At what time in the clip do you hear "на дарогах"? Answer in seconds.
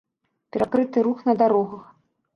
1.31-1.85